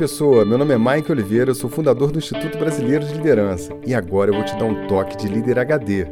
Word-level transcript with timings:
pessoa, 0.00 0.46
meu 0.46 0.56
nome 0.56 0.72
é 0.72 0.78
Mike 0.78 1.12
Oliveira, 1.12 1.50
eu 1.50 1.54
sou 1.54 1.68
fundador 1.68 2.10
do 2.10 2.18
Instituto 2.18 2.56
Brasileiro 2.56 3.04
de 3.04 3.12
Liderança 3.12 3.70
e 3.86 3.94
agora 3.94 4.30
eu 4.30 4.34
vou 4.34 4.42
te 4.42 4.56
dar 4.56 4.64
um 4.64 4.86
toque 4.86 5.14
de 5.14 5.28
líder 5.28 5.58
HD. 5.58 6.06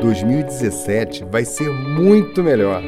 2017 0.00 1.26
vai 1.30 1.44
ser 1.44 1.70
muito 1.70 2.42
melhor. 2.42 2.82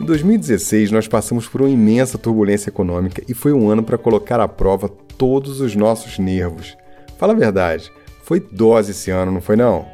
Em 0.00 0.04
2016, 0.04 0.92
nós 0.92 1.08
passamos 1.08 1.48
por 1.48 1.62
uma 1.62 1.70
imensa 1.70 2.16
turbulência 2.16 2.70
econômica 2.70 3.24
e 3.26 3.34
foi 3.34 3.52
um 3.52 3.68
ano 3.68 3.82
para 3.82 3.98
colocar 3.98 4.38
à 4.38 4.46
prova 4.46 4.88
todos 4.88 5.60
os 5.60 5.74
nossos 5.74 6.16
nervos. 6.16 6.76
Fala 7.18 7.32
a 7.32 7.36
verdade, 7.36 7.90
foi 8.22 8.38
dose 8.38 8.92
esse 8.92 9.10
ano, 9.10 9.32
não 9.32 9.40
foi 9.40 9.56
não? 9.56 9.84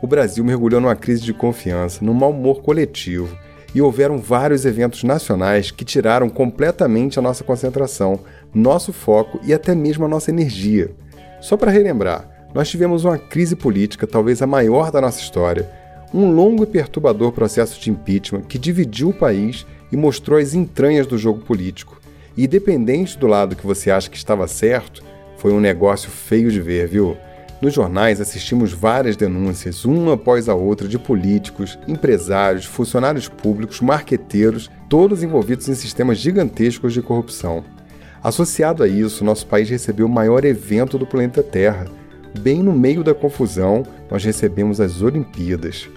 O 0.00 0.06
Brasil 0.06 0.44
mergulhou 0.44 0.80
numa 0.80 0.96
crise 0.96 1.22
de 1.22 1.32
confiança, 1.32 2.04
num 2.04 2.14
mau 2.14 2.30
humor 2.30 2.62
coletivo, 2.62 3.36
e 3.74 3.82
houveram 3.82 4.18
vários 4.18 4.64
eventos 4.64 5.04
nacionais 5.04 5.70
que 5.70 5.84
tiraram 5.84 6.28
completamente 6.28 7.18
a 7.18 7.22
nossa 7.22 7.44
concentração, 7.44 8.20
nosso 8.54 8.92
foco 8.92 9.38
e 9.44 9.52
até 9.52 9.74
mesmo 9.74 10.04
a 10.04 10.08
nossa 10.08 10.30
energia. 10.30 10.90
Só 11.40 11.56
para 11.56 11.70
relembrar, 11.70 12.48
nós 12.54 12.68
tivemos 12.68 13.04
uma 13.04 13.18
crise 13.18 13.54
política, 13.54 14.06
talvez 14.06 14.40
a 14.40 14.46
maior 14.46 14.90
da 14.90 15.00
nossa 15.00 15.20
história, 15.20 15.70
um 16.12 16.30
longo 16.32 16.64
e 16.64 16.66
perturbador 16.66 17.32
processo 17.32 17.78
de 17.78 17.90
impeachment 17.90 18.42
que 18.42 18.58
dividiu 18.58 19.10
o 19.10 19.14
país 19.14 19.66
e 19.92 19.96
mostrou 19.96 20.38
as 20.38 20.54
entranhas 20.54 21.06
do 21.06 21.18
jogo 21.18 21.40
político. 21.40 22.00
E 22.36 22.44
independente 22.44 23.18
do 23.18 23.26
lado 23.26 23.56
que 23.56 23.66
você 23.66 23.90
acha 23.90 24.08
que 24.08 24.16
estava 24.16 24.46
certo, 24.48 25.02
foi 25.36 25.52
um 25.52 25.60
negócio 25.60 26.10
feio 26.10 26.50
de 26.50 26.60
ver, 26.60 26.88
viu? 26.88 27.16
Nos 27.60 27.74
jornais 27.74 28.20
assistimos 28.20 28.72
várias 28.72 29.16
denúncias, 29.16 29.84
uma 29.84 30.14
após 30.14 30.48
a 30.48 30.54
outra, 30.54 30.86
de 30.86 30.96
políticos, 30.96 31.76
empresários, 31.88 32.64
funcionários 32.64 33.26
públicos, 33.26 33.80
marqueteiros, 33.80 34.70
todos 34.88 35.24
envolvidos 35.24 35.68
em 35.68 35.74
sistemas 35.74 36.18
gigantescos 36.18 36.92
de 36.92 37.02
corrupção. 37.02 37.64
Associado 38.22 38.84
a 38.84 38.88
isso, 38.88 39.24
nosso 39.24 39.44
país 39.44 39.68
recebeu 39.68 40.06
o 40.06 40.10
maior 40.10 40.44
evento 40.44 40.96
do 40.96 41.06
planeta 41.06 41.42
Terra. 41.42 41.86
Bem 42.38 42.62
no 42.62 42.72
meio 42.72 43.02
da 43.02 43.12
confusão, 43.12 43.82
nós 44.08 44.22
recebemos 44.22 44.80
as 44.80 45.02
Olimpíadas. 45.02 45.88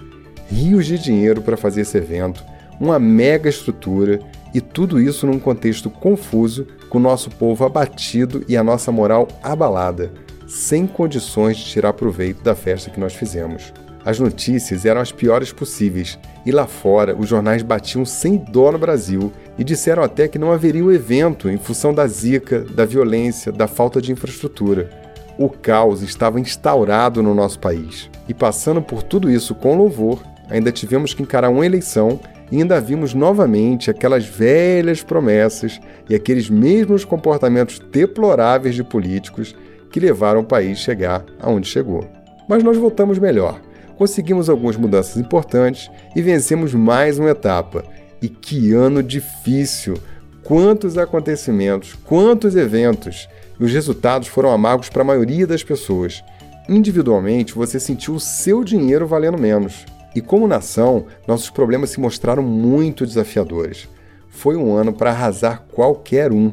Rios 0.50 0.84
de 0.84 0.98
dinheiro 0.98 1.42
para 1.42 1.56
fazer 1.56 1.82
esse 1.82 1.96
evento, 1.96 2.42
uma 2.80 2.98
mega 2.98 3.48
estrutura 3.48 4.18
e 4.52 4.60
tudo 4.60 5.00
isso 5.00 5.28
num 5.28 5.38
contexto 5.38 5.88
confuso, 5.88 6.66
com 6.90 6.98
o 6.98 7.00
nosso 7.00 7.30
povo 7.30 7.64
abatido 7.64 8.44
e 8.48 8.56
a 8.56 8.64
nossa 8.64 8.90
moral 8.90 9.28
abalada 9.42 10.10
sem 10.52 10.86
condições 10.86 11.56
de 11.56 11.64
tirar 11.64 11.94
proveito 11.94 12.42
da 12.42 12.54
festa 12.54 12.90
que 12.90 13.00
nós 13.00 13.14
fizemos. 13.14 13.72
As 14.04 14.18
notícias 14.18 14.84
eram 14.84 15.00
as 15.00 15.10
piores 15.10 15.50
possíveis, 15.50 16.18
e 16.44 16.52
lá 16.52 16.66
fora 16.66 17.16
os 17.16 17.26
jornais 17.26 17.62
batiam 17.62 18.04
sem 18.04 18.36
dó 18.36 18.70
no 18.70 18.78
Brasil 18.78 19.32
e 19.56 19.64
disseram 19.64 20.02
até 20.02 20.28
que 20.28 20.38
não 20.38 20.52
haveria 20.52 20.84
o 20.84 20.92
evento 20.92 21.48
em 21.48 21.56
função 21.56 21.94
da 21.94 22.06
zica, 22.06 22.60
da 22.60 22.84
violência, 22.84 23.50
da 23.50 23.66
falta 23.66 24.02
de 24.02 24.12
infraestrutura. 24.12 24.90
O 25.38 25.48
caos 25.48 26.02
estava 26.02 26.38
instaurado 26.38 27.22
no 27.22 27.34
nosso 27.34 27.58
país. 27.58 28.10
E 28.28 28.34
passando 28.34 28.82
por 28.82 29.02
tudo 29.02 29.30
isso 29.30 29.54
com 29.54 29.74
louvor, 29.74 30.22
ainda 30.50 30.70
tivemos 30.70 31.14
que 31.14 31.22
encarar 31.22 31.48
uma 31.48 31.64
eleição 31.64 32.20
e 32.50 32.58
ainda 32.58 32.78
vimos 32.78 33.14
novamente 33.14 33.90
aquelas 33.90 34.26
velhas 34.26 35.02
promessas 35.02 35.80
e 36.10 36.14
aqueles 36.14 36.50
mesmos 36.50 37.06
comportamentos 37.06 37.78
deploráveis 37.78 38.74
de 38.74 38.84
políticos 38.84 39.54
que 39.92 40.00
levaram 40.00 40.40
o 40.40 40.44
país 40.44 40.78
a 40.78 40.82
chegar 40.82 41.24
aonde 41.38 41.68
chegou. 41.68 42.04
Mas 42.48 42.64
nós 42.64 42.76
voltamos 42.76 43.18
melhor. 43.18 43.60
Conseguimos 43.96 44.48
algumas 44.48 44.76
mudanças 44.76 45.16
importantes 45.18 45.90
e 46.16 46.22
vencemos 46.22 46.74
mais 46.74 47.18
uma 47.18 47.30
etapa. 47.30 47.84
E 48.20 48.28
que 48.28 48.72
ano 48.72 49.02
difícil! 49.02 49.94
Quantos 50.42 50.98
acontecimentos, 50.98 51.94
quantos 52.04 52.56
eventos! 52.56 53.28
E 53.60 53.64
os 53.64 53.72
resultados 53.72 54.26
foram 54.26 54.50
amargos 54.50 54.88
para 54.88 55.02
a 55.02 55.04
maioria 55.04 55.46
das 55.46 55.62
pessoas. 55.62 56.24
Individualmente, 56.68 57.54
você 57.54 57.78
sentiu 57.78 58.14
o 58.14 58.20
seu 58.20 58.64
dinheiro 58.64 59.06
valendo 59.06 59.38
menos. 59.38 59.84
E 60.14 60.20
como 60.20 60.48
nação, 60.48 61.06
nossos 61.26 61.50
problemas 61.50 61.90
se 61.90 62.00
mostraram 62.00 62.42
muito 62.42 63.06
desafiadores. 63.06 63.88
Foi 64.28 64.56
um 64.56 64.74
ano 64.74 64.92
para 64.92 65.10
arrasar 65.10 65.64
qualquer 65.70 66.32
um. 66.32 66.52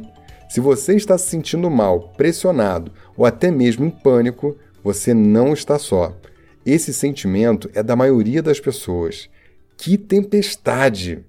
Se 0.49 0.59
você 0.59 0.95
está 0.95 1.17
se 1.17 1.27
sentindo 1.27 1.69
mal, 1.69 2.13
pressionado 2.15 2.91
ou 3.19 3.25
até 3.25 3.51
mesmo 3.51 3.85
em 3.85 3.89
pânico, 3.89 4.57
você 4.81 5.13
não 5.13 5.51
está 5.51 5.77
só. 5.77 6.17
Esse 6.65 6.93
sentimento 6.93 7.69
é 7.73 7.83
da 7.83 7.93
maioria 7.93 8.41
das 8.41 8.61
pessoas. 8.61 9.29
Que 9.75 9.97
tempestade! 9.97 11.25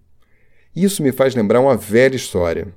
Isso 0.75 1.03
me 1.03 1.11
faz 1.11 1.35
lembrar 1.35 1.59
uma 1.59 1.77
velha 1.77 2.15
história. 2.15 2.69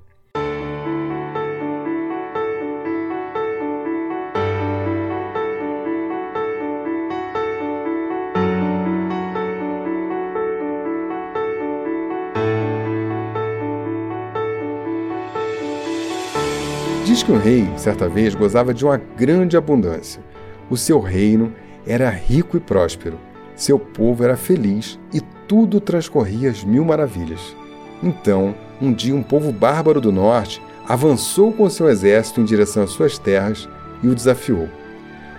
Diz 17.14 17.22
que 17.22 17.32
um 17.32 17.38
rei, 17.38 17.70
certa 17.78 18.10
vez, 18.10 18.34
gozava 18.34 18.74
de 18.74 18.84
uma 18.84 18.98
grande 18.98 19.56
abundância. 19.56 20.20
O 20.68 20.76
seu 20.76 21.00
reino 21.00 21.54
era 21.86 22.10
rico 22.10 22.58
e 22.58 22.60
próspero, 22.60 23.20
seu 23.56 23.78
povo 23.78 24.24
era 24.24 24.36
feliz 24.36 25.00
e 25.14 25.22
tudo 25.48 25.80
transcorria 25.80 26.50
às 26.50 26.64
mil 26.64 26.84
maravilhas. 26.84 27.56
Então, 28.02 28.56
um 28.82 28.92
dia, 28.92 29.14
um 29.14 29.22
povo 29.22 29.52
bárbaro 29.52 30.02
do 30.02 30.12
norte 30.12 30.60
avançou 30.88 31.54
com 31.54 31.70
seu 31.70 31.88
exército 31.88 32.42
em 32.42 32.46
direção 32.46 32.82
às 32.82 32.90
suas 32.90 33.20
terras 33.20 33.70
e 34.02 34.08
o 34.08 34.16
desafiou. 34.16 34.68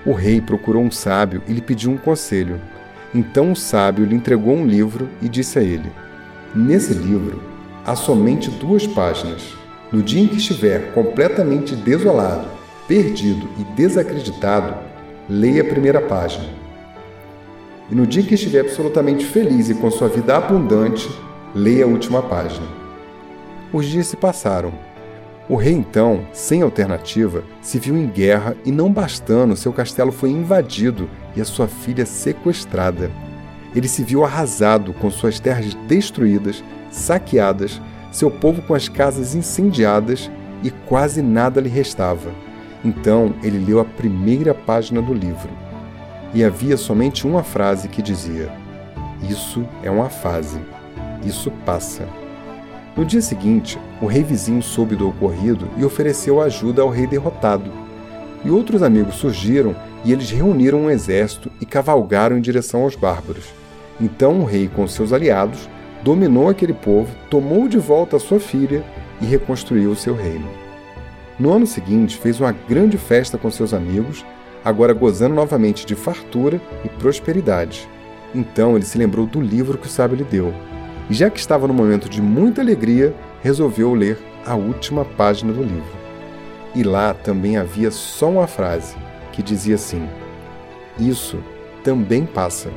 O 0.07 0.13
rei 0.13 0.41
procurou 0.41 0.81
um 0.81 0.93
sábio 0.93 1.43
e 1.49 1.53
lhe 1.53 1.61
pediu 1.61 1.91
um 1.91 1.97
conselho. 1.97 2.61
Então 3.13 3.51
o 3.51 3.57
sábio 3.57 4.05
lhe 4.05 4.15
entregou 4.15 4.55
um 4.55 4.65
livro 4.65 5.09
e 5.21 5.29
disse 5.29 5.59
a 5.59 5.63
ele: 5.63 5.91
Nesse 6.55 6.95
livro 6.95 7.43
há 7.85 7.97
somente 7.97 8.49
duas 8.49 8.87
páginas 8.87 9.64
no 9.95 10.03
dia 10.03 10.21
em 10.21 10.27
que 10.27 10.39
estiver 10.39 10.93
completamente 10.93 11.77
desolado, 11.77 12.49
perdido 12.89 13.49
e 13.57 13.63
desacreditado, 13.77 14.75
leia 15.29 15.63
a 15.63 15.65
primeira 15.65 16.01
página. 16.01 16.49
E 17.89 17.95
no 17.95 18.05
dia 18.05 18.21
em 18.21 18.27
que 18.27 18.35
estiver 18.35 18.63
absolutamente 18.63 19.25
feliz 19.25 19.71
e 19.71 19.75
com 19.75 19.89
sua 19.93 20.09
vida 20.09 20.37
abundante, 20.37 21.09
leia 21.55 21.85
a 21.85 21.87
última 21.87 22.21
página. 22.21 22.67
Os 23.73 23.87
dias 23.87 24.09
se 24.09 24.17
passaram. 24.17 24.73
O 25.49 25.55
rei, 25.55 25.75
então, 25.75 26.27
sem 26.33 26.63
alternativa, 26.63 27.45
se 27.63 27.79
viu 27.79 27.97
em 27.97 28.09
guerra 28.09 28.57
e, 28.65 28.73
não 28.73 28.91
bastando, 28.91 29.55
seu 29.55 29.73
castelo 29.73 30.11
foi 30.11 30.31
invadido 30.31 31.09
e 31.37 31.41
a 31.41 31.45
sua 31.45 31.69
filha 31.69 32.05
sequestrada. 32.05 33.13
Ele 33.77 33.87
se 33.87 34.03
viu 34.03 34.25
arrasado, 34.25 34.93
com 34.95 35.09
suas 35.09 35.39
terras 35.39 35.73
destruídas, 35.87 36.65
saqueadas 36.91 37.81
seu 38.15 38.31
povo 38.31 38.63
com 38.63 38.75
as 38.75 38.89
casas 38.89 39.35
incendiadas 39.35 40.31
e 40.63 40.71
quase 40.71 41.21
nada 41.21 41.61
lhe 41.61 41.69
restava. 41.69 42.31
Então 42.85 43.35
ele 43.43 43.59
leu 43.59 43.81
a 43.81 43.85
primeira 43.85 44.55
página 44.55 45.03
do 45.03 45.13
livro. 45.13 45.51
E 46.33 46.45
havia 46.45 46.77
somente 46.77 47.27
uma 47.27 47.43
frase 47.43 47.89
que 47.89 48.01
dizia: 48.01 48.53
Isso 49.29 49.67
é 49.83 49.91
uma 49.91 50.09
fase. 50.09 50.61
Isso 51.25 51.51
passa. 51.67 52.07
No 52.97 53.05
dia 53.05 53.21
seguinte, 53.21 53.81
o 54.01 54.07
rei 54.07 54.23
vizinho 54.23 54.63
soube 54.63 54.95
do 54.95 55.09
ocorrido 55.09 55.69
e 55.77 55.85
ofereceu 55.85 56.41
ajuda 56.41 56.83
ao 56.83 56.91
rei 56.91 57.09
derrotado. 57.09 57.69
E 58.45 58.51
outros 58.51 58.83
amigos 58.83 59.17
surgiram 59.17 59.75
e 60.05 60.13
eles 60.13 60.31
reuniram 60.31 60.83
um 60.83 60.91
exército 60.91 61.51
e 61.61 61.67
cavalgaram 61.67 62.39
em 62.39 62.41
direção 62.41 62.83
aos 62.83 62.95
bárbaros. 62.95 63.47
Então 64.01 64.41
o 64.41 64.45
rei, 64.45 64.69
com 64.69 64.87
seus 64.87 65.13
aliados, 65.13 65.69
dominou 66.05 66.51
aquele 66.51 66.75
povo, 66.75 67.11
tomou 67.31 67.67
de 67.67 67.79
volta 67.79 68.17
a 68.17 68.21
sua 68.21 68.39
filha 68.39 68.85
e 69.23 69.25
reconstruiu 69.25 69.91
o 69.91 69.97
seu 69.97 70.15
reino. 70.15 70.47
No 71.39 71.51
ano 71.51 71.67
seguinte, 71.67 72.19
fez 72.19 72.39
uma 72.39 72.53
grande 72.53 72.99
festa 72.99 73.39
com 73.39 73.51
seus 73.51 73.73
amigos, 73.73 74.25
agora 74.63 74.93
gozando 74.93 75.35
novamente 75.35 75.87
de 75.87 75.95
fartura 75.95 76.61
e 76.85 76.89
prosperidade. 76.91 77.89
Então 78.35 78.77
ele 78.77 78.85
se 78.85 78.99
lembrou 78.99 79.27
do 79.27 79.41
livro 79.41 79.79
que 79.79 79.87
o 79.87 79.91
sábio 79.91 80.19
lhe 80.19 80.25
deu, 80.25 80.53
e 81.09 81.15
já 81.15 81.31
que 81.31 81.41
estava 81.41 81.67
no 81.67 81.75
momento 81.75 82.09
de 82.09 82.21
muita 82.21 82.61
alegria, 82.61 83.15
resolveu 83.43 83.95
ler 83.95 84.19
a 84.45 84.55
última 84.55 85.05
página 85.05 85.53
do 85.53 85.63
livro. 85.63 86.05
E 86.75 86.83
lá 86.83 87.15
também 87.15 87.57
havia 87.57 87.91
só 87.91 88.29
uma 88.29 88.47
frase 88.47 88.95
que 89.33 89.43
dizia 89.43 89.77
assim: 89.77 90.07
Isso 90.99 91.39
também 91.83 92.27
passa. 92.27 92.71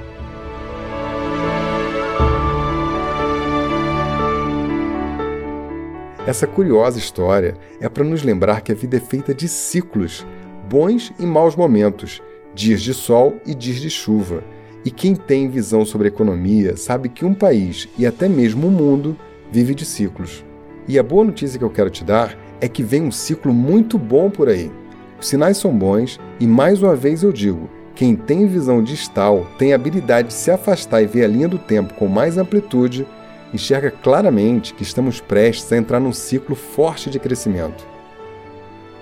Essa 6.28 6.46
curiosa 6.46 7.00
história 7.00 7.56
é 7.80 7.88
para 7.88 8.04
nos 8.04 8.22
lembrar 8.22 8.60
que 8.60 8.74
a 8.74 8.76
vida 8.76 8.98
é 8.98 9.00
feita 9.00 9.34
de 9.34 9.48
ciclos, 9.48 10.28
bons 10.70 11.14
e 11.18 11.26
maus 11.26 11.56
momentos, 11.56 12.22
dias 12.54 12.82
de 12.82 12.94
sol 12.94 13.38
e 13.46 13.56
dias 13.56 13.78
de 13.78 13.90
chuva. 13.90 14.44
E 14.84 14.92
quem 14.92 15.16
tem 15.16 15.48
visão 15.48 15.86
sobre 15.86 16.10
economia 16.10 16.76
sabe 16.76 17.08
que 17.08 17.24
um 17.24 17.34
país 17.34 17.88
e 17.98 18.06
até 18.06 18.28
mesmo 18.28 18.68
o 18.68 18.72
mundo 18.72 19.18
vive 19.50 19.74
de 19.74 19.86
ciclos. 19.86 20.44
E 20.86 21.00
a 21.00 21.04
boa 21.04 21.24
notícia 21.24 21.58
que 21.58 21.64
eu 21.64 21.70
quero 21.70 21.90
te 21.90 22.04
dar 22.04 22.38
é 22.60 22.68
que 22.68 22.84
vem 22.84 23.04
um 23.04 23.12
ciclo 23.12 23.54
muito 23.54 23.98
bom 23.98 24.30
por 24.30 24.50
aí. 24.50 24.70
Os 25.18 25.30
sinais 25.30 25.56
são 25.56 25.72
bons 25.72 26.20
e 26.42 26.46
mais 26.46 26.84
uma 26.84 26.94
vez 26.94 27.24
eu 27.24 27.32
digo, 27.32 27.70
quem 27.96 28.18
tem 28.18 28.48
visão 28.48 28.84
distal 28.84 29.48
tem 29.58 29.72
a 29.72 29.76
habilidade 29.76 30.28
de 30.28 30.34
se 30.34 30.52
afastar 30.52 31.02
e 31.02 31.08
ver 31.08 31.24
a 31.24 31.28
linha 31.30 31.48
do 31.48 31.58
tempo 31.58 31.94
com 31.94 32.06
mais 32.06 32.38
amplitude, 32.38 33.08
enxerga 33.54 33.92
claramente 33.92 34.74
que 34.74 34.84
estamos 34.84 35.20
prestes 35.20 35.72
a 35.72 35.78
entrar 35.78 36.00
num 36.00 36.14
ciclo 36.14 36.56
forte 36.56 37.10
de 37.10 37.20
crescimento. 37.20 37.86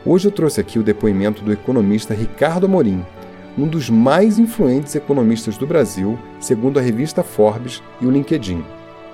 Hoje 0.05 0.27
eu 0.27 0.31
trouxe 0.31 0.61
aqui 0.61 0.77
o 0.77 0.83
depoimento 0.83 1.43
do 1.43 1.51
economista 1.51 2.13
Ricardo 2.13 2.67
Amorim, 2.67 3.03
um 3.57 3.67
dos 3.67 3.89
mais 3.89 4.37
influentes 4.37 4.95
economistas 4.95 5.57
do 5.57 5.65
Brasil, 5.65 6.19
segundo 6.39 6.77
a 6.77 6.81
revista 6.81 7.23
Forbes 7.23 7.81
e 7.99 8.05
o 8.05 8.11
LinkedIn. 8.11 8.63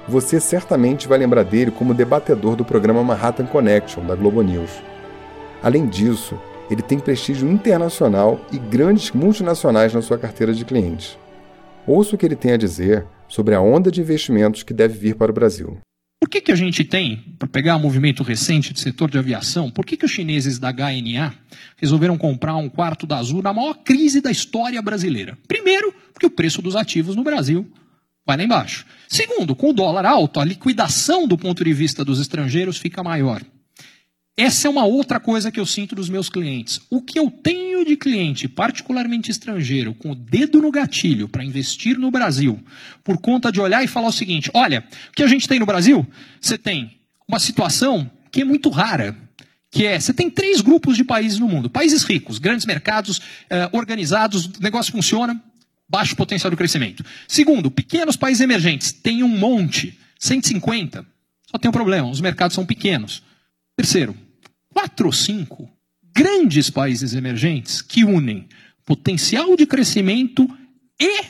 Você 0.07 0.39
certamente 0.39 1.07
vai 1.07 1.17
lembrar 1.17 1.43
dele 1.43 1.71
como 1.71 1.93
debatedor 1.93 2.55
do 2.55 2.65
programa 2.65 3.03
Manhattan 3.03 3.45
Connection 3.45 4.03
da 4.05 4.15
Globo 4.15 4.41
News. 4.41 4.81
Além 5.61 5.85
disso, 5.85 6.37
ele 6.69 6.81
tem 6.81 6.99
prestígio 6.99 7.49
internacional 7.49 8.39
e 8.51 8.57
grandes 8.57 9.11
multinacionais 9.11 9.93
na 9.93 10.01
sua 10.01 10.17
carteira 10.17 10.53
de 10.53 10.65
clientes. 10.65 11.17
Ouça 11.85 12.15
o 12.15 12.17
que 12.17 12.25
ele 12.25 12.35
tem 12.35 12.53
a 12.53 12.57
dizer 12.57 13.05
sobre 13.31 13.55
a 13.55 13.61
onda 13.61 13.89
de 13.89 14.01
investimentos 14.01 14.61
que 14.61 14.73
deve 14.73 14.97
vir 14.97 15.15
para 15.15 15.31
o 15.31 15.33
Brasil. 15.33 15.79
Por 16.19 16.29
que, 16.29 16.41
que 16.41 16.51
a 16.51 16.55
gente 16.55 16.83
tem, 16.83 17.35
para 17.39 17.47
pegar 17.47 17.77
um 17.77 17.79
movimento 17.79 18.21
recente 18.21 18.73
do 18.73 18.79
setor 18.79 19.09
de 19.09 19.17
aviação, 19.17 19.71
por 19.71 19.85
que, 19.85 19.97
que 19.97 20.05
os 20.05 20.11
chineses 20.11 20.59
da 20.59 20.71
HNA 20.71 21.33
resolveram 21.77 22.17
comprar 22.17 22.55
um 22.57 22.69
quarto 22.69 23.07
da 23.07 23.17
Azul 23.17 23.41
na 23.41 23.51
maior 23.51 23.73
crise 23.73 24.21
da 24.21 24.29
história 24.29 24.79
brasileira? 24.81 25.35
Primeiro, 25.47 25.91
porque 26.13 26.27
o 26.27 26.29
preço 26.29 26.61
dos 26.61 26.75
ativos 26.75 27.15
no 27.15 27.23
Brasil 27.23 27.67
vai 28.23 28.37
lá 28.37 28.43
embaixo. 28.43 28.85
Segundo, 29.07 29.55
com 29.55 29.71
o 29.71 29.73
dólar 29.73 30.05
alto, 30.05 30.39
a 30.39 30.45
liquidação 30.45 31.27
do 31.27 31.37
ponto 31.37 31.63
de 31.63 31.73
vista 31.73 32.05
dos 32.05 32.19
estrangeiros 32.19 32.77
fica 32.77 33.01
maior. 33.01 33.41
Essa 34.37 34.67
é 34.67 34.71
uma 34.71 34.85
outra 34.85 35.19
coisa 35.19 35.51
que 35.51 35.59
eu 35.59 35.65
sinto 35.65 35.93
dos 35.93 36.09
meus 36.09 36.29
clientes. 36.29 36.79
O 36.89 37.01
que 37.01 37.19
eu 37.19 37.29
tenho 37.29 37.85
de 37.85 37.97
cliente, 37.97 38.47
particularmente 38.47 39.29
estrangeiro, 39.29 39.93
com 39.93 40.11
o 40.11 40.15
dedo 40.15 40.61
no 40.61 40.71
gatilho 40.71 41.27
para 41.27 41.43
investir 41.43 41.97
no 41.97 42.09
Brasil, 42.09 42.59
por 43.03 43.17
conta 43.17 43.51
de 43.51 43.59
olhar 43.59 43.83
e 43.83 43.87
falar 43.87 44.07
o 44.07 44.13
seguinte: 44.13 44.49
olha, 44.53 44.85
o 45.09 45.11
que 45.11 45.23
a 45.23 45.27
gente 45.27 45.47
tem 45.47 45.59
no 45.59 45.65
Brasil? 45.65 46.07
Você 46.39 46.57
tem 46.57 46.97
uma 47.27 47.39
situação 47.39 48.09
que 48.31 48.41
é 48.41 48.45
muito 48.45 48.69
rara. 48.69 49.17
Que 49.69 49.85
é, 49.85 49.97
você 49.97 50.13
tem 50.13 50.29
três 50.29 50.59
grupos 50.59 50.97
de 50.97 51.03
países 51.03 51.39
no 51.39 51.47
mundo. 51.47 51.69
Países 51.69 52.03
ricos, 52.03 52.39
grandes 52.39 52.65
mercados, 52.65 53.21
eh, 53.49 53.69
organizados, 53.71 54.45
o 54.45 54.51
negócio 54.59 54.91
funciona, 54.91 55.41
baixo 55.87 56.13
potencial 56.13 56.51
de 56.51 56.57
crescimento. 56.57 57.05
Segundo, 57.25 57.71
pequenos 57.71 58.17
países 58.17 58.41
emergentes, 58.41 58.91
tem 58.91 59.23
um 59.23 59.29
monte, 59.29 59.97
150. 60.19 61.05
Só 61.49 61.57
tem 61.57 61.69
um 61.69 61.71
problema, 61.71 62.09
os 62.09 62.19
mercados 62.19 62.53
são 62.53 62.65
pequenos. 62.65 63.23
Terceiro, 63.75 64.15
quatro 64.73 65.07
ou 65.07 65.13
cinco 65.13 65.69
grandes 66.13 66.69
países 66.69 67.13
emergentes 67.13 67.81
que 67.81 68.03
unem 68.03 68.47
potencial 68.85 69.55
de 69.55 69.65
crescimento 69.65 70.47
e 70.99 71.25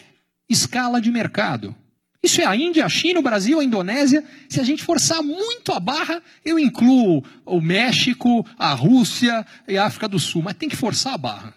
escala 0.50 1.00
de 1.00 1.12
mercado. 1.12 1.76
Isso 2.24 2.40
é 2.40 2.46
a 2.46 2.56
Índia, 2.56 2.86
a 2.86 2.90
China, 2.90 3.20
o 3.20 3.24
Brasil, 3.24 3.60
a 3.60 3.64
Indonésia. 3.64 4.24
Se 4.48 4.60
a 4.60 4.64
gente 4.64 4.84
forçar 4.84 5.24
muito 5.24 5.72
a 5.72 5.80
barra, 5.80 6.22
eu 6.46 6.60
incluo 6.60 7.24
o 7.46 7.60
México, 7.60 8.46
a 8.58 8.74
Rússia 8.74 9.46
e 9.68 9.78
a 9.78 9.86
África 9.86 10.08
do 10.08 10.20
Sul, 10.20 10.44
mas 10.44 10.56
tem 10.56 10.70
que 10.70 10.76
forçar 10.76 11.14
a 11.14 11.18
barra. 11.18 11.54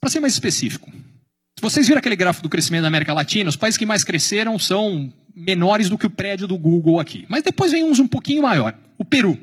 Para 0.00 0.10
ser 0.10 0.20
mais 0.20 0.32
específico, 0.32 0.90
se 0.90 1.62
vocês 1.62 1.86
viram 1.86 1.98
aquele 1.98 2.16
gráfico 2.16 2.42
do 2.42 2.48
crescimento 2.48 2.82
da 2.82 2.88
América 2.88 3.12
Latina, 3.12 3.48
os 3.48 3.56
países 3.56 3.78
que 3.78 3.86
mais 3.86 4.02
cresceram 4.02 4.58
são 4.58 5.12
menores 5.34 5.88
do 5.88 5.96
que 5.96 6.06
o 6.06 6.10
prédio 6.10 6.48
do 6.48 6.58
Google 6.58 6.98
aqui. 6.98 7.24
Mas 7.28 7.44
depois 7.44 7.70
vem 7.70 7.84
uns 7.84 8.00
um 8.00 8.08
pouquinho 8.08 8.42
maior. 8.42 8.76
O 8.96 9.04
Peru. 9.04 9.38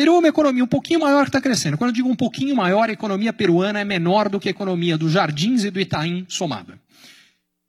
Peru 0.00 0.14
é 0.14 0.18
uma 0.18 0.28
economia 0.28 0.64
um 0.64 0.66
pouquinho 0.66 1.00
maior 1.00 1.24
que 1.24 1.28
está 1.28 1.42
crescendo. 1.42 1.76
Quando 1.76 1.90
eu 1.90 1.94
digo 1.94 2.08
um 2.08 2.16
pouquinho 2.16 2.56
maior, 2.56 2.88
a 2.88 2.92
economia 2.94 3.34
peruana 3.34 3.80
é 3.80 3.84
menor 3.84 4.30
do 4.30 4.40
que 4.40 4.48
a 4.48 4.50
economia 4.50 4.96
dos 4.96 5.12
Jardins 5.12 5.62
e 5.62 5.70
do 5.70 5.78
Itaim 5.78 6.24
somada. 6.26 6.80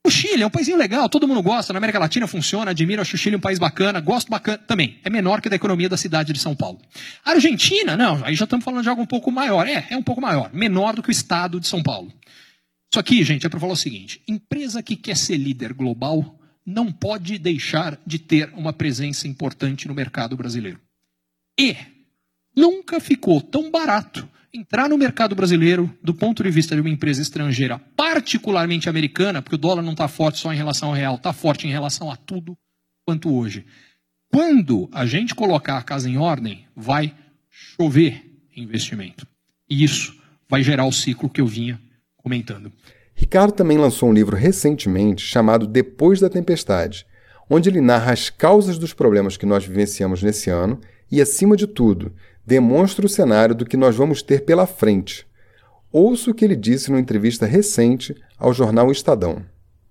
O 0.07 0.09
Chile 0.09 0.41
é 0.41 0.47
um 0.47 0.49
país 0.49 0.69
legal, 0.69 1.09
todo 1.09 1.27
mundo 1.27 1.43
gosta, 1.43 1.73
na 1.73 1.77
América 1.77 1.99
Latina 1.99 2.25
funciona, 2.27 2.71
admiro, 2.71 3.01
acho 3.01 3.17
o 3.17 3.19
Chile 3.19 3.35
um 3.35 3.39
país 3.41 3.59
bacana, 3.59 3.99
gosto 3.99 4.29
bacana 4.29 4.59
também. 4.59 4.97
É 5.03 5.09
menor 5.09 5.41
que 5.41 5.49
da 5.49 5.57
economia 5.57 5.89
da 5.89 5.97
cidade 5.97 6.31
de 6.31 6.39
São 6.39 6.55
Paulo. 6.55 6.79
A 7.25 7.31
Argentina, 7.31 7.97
não, 7.97 8.23
aí 8.23 8.33
já 8.33 8.45
estamos 8.45 8.63
falando 8.63 8.83
de 8.83 8.87
algo 8.87 9.01
um 9.01 9.05
pouco 9.05 9.29
maior. 9.29 9.67
É, 9.67 9.87
é 9.89 9.97
um 9.97 10.03
pouco 10.03 10.21
maior, 10.21 10.49
menor 10.53 10.95
do 10.95 11.03
que 11.03 11.09
o 11.09 11.11
estado 11.11 11.59
de 11.59 11.67
São 11.67 11.83
Paulo. 11.83 12.13
Isso 12.89 12.97
aqui, 12.97 13.25
gente, 13.25 13.45
é 13.45 13.49
para 13.49 13.59
falar 13.59 13.73
o 13.73 13.75
seguinte: 13.75 14.21
empresa 14.25 14.81
que 14.81 14.95
quer 14.95 15.17
ser 15.17 15.35
líder 15.35 15.73
global 15.73 16.39
não 16.65 16.93
pode 16.93 17.37
deixar 17.37 17.99
de 18.07 18.17
ter 18.17 18.53
uma 18.55 18.71
presença 18.71 19.27
importante 19.27 19.85
no 19.85 19.93
mercado 19.93 20.37
brasileiro. 20.37 20.79
E 21.59 21.75
Nunca 22.55 22.99
ficou 22.99 23.41
tão 23.41 23.71
barato 23.71 24.27
entrar 24.53 24.89
no 24.89 24.97
mercado 24.97 25.33
brasileiro 25.35 25.89
do 26.03 26.13
ponto 26.13 26.43
de 26.43 26.51
vista 26.51 26.75
de 26.75 26.81
uma 26.81 26.89
empresa 26.89 27.21
estrangeira, 27.21 27.79
particularmente 27.95 28.89
americana, 28.89 29.41
porque 29.41 29.55
o 29.55 29.59
dólar 29.59 29.81
não 29.81 29.93
está 29.93 30.07
forte 30.07 30.39
só 30.39 30.51
em 30.51 30.57
relação 30.57 30.89
ao 30.89 30.95
real, 30.95 31.15
está 31.15 31.31
forte 31.31 31.67
em 31.67 31.71
relação 31.71 32.11
a 32.11 32.15
tudo 32.15 32.57
quanto 33.05 33.33
hoje. 33.33 33.65
Quando 34.31 34.89
a 34.91 35.05
gente 35.05 35.35
colocar 35.35 35.77
a 35.77 35.83
casa 35.83 36.09
em 36.09 36.17
ordem, 36.17 36.65
vai 36.75 37.13
chover 37.49 38.23
investimento. 38.55 39.25
E 39.69 39.83
isso 39.83 40.15
vai 40.49 40.63
gerar 40.63 40.85
o 40.85 40.91
ciclo 40.91 41.29
que 41.29 41.41
eu 41.41 41.47
vinha 41.47 41.79
comentando. 42.17 42.71
Ricardo 43.13 43.53
também 43.53 43.77
lançou 43.77 44.09
um 44.09 44.13
livro 44.13 44.35
recentemente 44.35 45.21
chamado 45.21 45.67
Depois 45.67 46.19
da 46.19 46.29
Tempestade, 46.29 47.05
onde 47.49 47.69
ele 47.69 47.81
narra 47.81 48.11
as 48.11 48.29
causas 48.29 48.77
dos 48.77 48.93
problemas 48.93 49.37
que 49.37 49.45
nós 49.45 49.65
vivenciamos 49.65 50.23
nesse 50.23 50.49
ano 50.49 50.79
e, 51.11 51.21
acima 51.21 51.57
de 51.57 51.67
tudo, 51.67 52.13
demonstra 52.45 53.05
o 53.05 53.09
cenário 53.09 53.55
do 53.55 53.65
que 53.65 53.77
nós 53.77 53.95
vamos 53.95 54.21
ter 54.21 54.45
pela 54.45 54.65
frente. 54.65 55.25
Ouça 55.91 56.31
o 56.31 56.33
que 56.33 56.45
ele 56.45 56.55
disse 56.55 56.89
numa 56.89 57.01
entrevista 57.01 57.45
recente 57.45 58.15
ao 58.39 58.53
jornal 58.53 58.91
Estadão. 58.91 59.43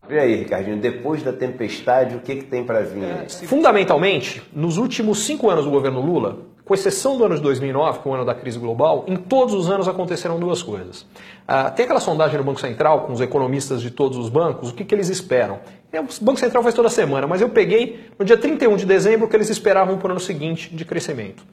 E 0.09 0.19
aí, 0.19 0.35
Ricardinho, 0.35 0.79
depois 0.81 1.23
da 1.23 1.33
tempestade, 1.33 2.17
o 2.17 2.21
que, 2.21 2.37
que 2.37 2.45
tem 2.45 2.65
para 2.65 2.81
vir? 2.81 3.29
Fundamentalmente, 3.45 4.43
nos 4.53 4.77
últimos 4.77 5.21
cinco 5.21 5.49
anos 5.49 5.65
do 5.65 5.71
governo 5.71 6.01
Lula, 6.01 6.39
com 6.65 6.75
exceção 6.75 7.19
do 7.19 7.25
ano 7.25 7.35
de 7.35 7.43
2009, 7.43 7.99
que 7.99 8.09
é 8.09 8.11
o 8.11 8.15
ano 8.15 8.25
da 8.25 8.35
crise 8.35 8.59
global, 8.59 9.05
em 9.07 9.17
todos 9.17 9.55
os 9.55 9.69
anos 9.69 9.89
aconteceram 9.89 10.39
duas 10.39 10.63
coisas. 10.63 11.05
Ah, 11.47 11.71
tem 11.71 11.85
aquela 11.85 12.01
sondagem 12.01 12.39
no 12.39 12.45
Banco 12.45 12.61
Central 12.61 13.07
com 13.07 13.13
os 13.13 13.21
economistas 13.21 13.83
de 13.83 13.91
todos 13.91 14.17
os 14.17 14.29
bancos, 14.29 14.71
o 14.71 14.75
que, 14.75 14.85
que 14.85 14.95
eles 14.95 15.09
esperam? 15.09 15.59
É, 15.93 16.01
o 16.01 16.07
Banco 16.21 16.39
Central 16.39 16.63
faz 16.63 16.75
toda 16.75 16.89
semana, 16.89 17.27
mas 17.27 17.41
eu 17.41 17.49
peguei 17.49 18.09
no 18.19 18.25
dia 18.25 18.37
31 18.37 18.77
de 18.77 18.87
dezembro 18.87 19.27
o 19.27 19.29
que 19.29 19.37
eles 19.37 19.51
esperavam 19.51 19.99
para 19.99 20.09
o 20.09 20.11
ano 20.13 20.21
seguinte 20.21 20.75
de 20.75 20.85
crescimento. 20.85 21.45